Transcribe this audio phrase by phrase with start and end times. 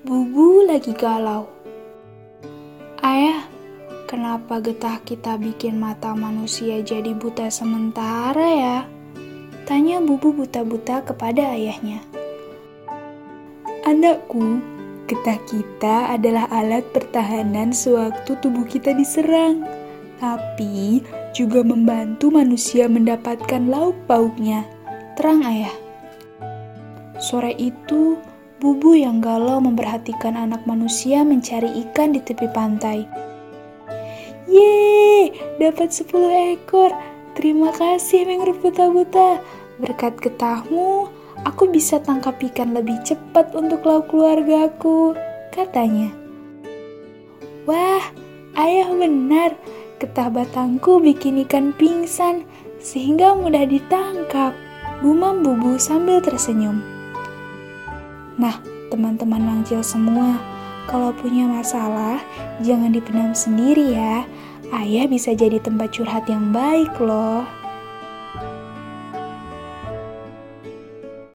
[0.00, 1.44] Bubu lagi galau.
[3.04, 3.44] Ayah,
[4.08, 8.78] kenapa getah kita bikin mata manusia jadi buta sementara ya?
[9.68, 12.00] Tanya Bubu buta-buta kepada ayahnya.
[13.84, 14.64] Anakku,
[15.04, 19.68] getah kita adalah alat pertahanan sewaktu tubuh kita diserang,
[20.16, 21.04] tapi
[21.36, 24.64] juga membantu manusia mendapatkan lauk pauknya.
[25.20, 25.76] Terang ayah.
[27.20, 28.16] Sore itu,
[28.60, 33.08] Bubu yang galau memperhatikan anak manusia mencari ikan di tepi pantai.
[34.44, 36.92] Yeay, dapat 10 ekor.
[37.32, 39.40] Terima kasih Mengruf Buta-Buta.
[39.80, 41.08] Berkat getahmu,
[41.48, 45.16] aku bisa tangkap ikan lebih cepat untuk lauk keluargaku,
[45.56, 46.12] katanya.
[47.64, 48.12] Wah,
[48.60, 49.56] ayah benar.
[49.96, 52.44] Getah batangku bikin ikan pingsan,
[52.76, 54.52] sehingga mudah ditangkap.
[55.00, 56.99] Gumam bubu sambil tersenyum.
[58.40, 58.56] Nah,
[58.88, 60.40] teman-teman mangcil semua,
[60.88, 62.24] kalau punya masalah,
[62.64, 64.24] jangan dipendam sendiri ya.
[64.72, 67.44] Ayah bisa jadi tempat curhat yang baik loh.